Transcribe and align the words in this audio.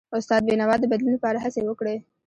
استاد 0.17 0.41
بینوا 0.47 0.75
د 0.79 0.83
بدلون 0.91 1.13
لپاره 1.15 1.37
هڅې 1.43 1.61
وکړي. 1.65 1.95